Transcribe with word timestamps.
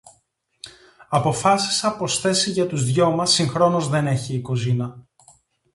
Αποφάσισα 1.09 1.95
πως 1.97 2.19
θέση 2.19 2.51
για 2.51 2.67
τους 2.67 2.83
δυο 2.83 3.11
μας 3.11 3.31
συγχρόνως 3.31 3.87
δεν 3.89 4.07
έχει 4.07 4.33
η 4.35 4.41
κουζίνα 4.41 5.05